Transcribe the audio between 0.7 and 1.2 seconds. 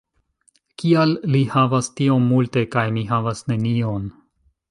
Kial